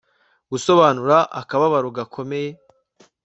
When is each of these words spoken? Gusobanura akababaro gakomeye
Gusobanura 0.51 1.17
akababaro 1.41 1.89
gakomeye 1.97 2.49